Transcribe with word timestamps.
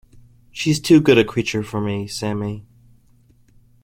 She’s 0.51 0.79
too 0.79 0.99
good 0.99 1.19
a 1.19 1.23
creature 1.23 1.61
for 1.61 1.79
me, 1.79 2.07
Sammy. 2.07 2.65